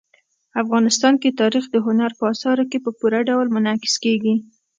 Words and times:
افغانستان 0.61 1.13
کې 1.21 1.37
تاریخ 1.41 1.65
د 1.71 1.75
هنر 1.85 2.11
په 2.19 2.23
اثارو 2.33 2.63
کې 2.71 2.77
په 2.85 2.91
پوره 2.99 3.19
ډول 3.29 3.47
منعکس 3.55 3.95
کېږي. 4.03 4.35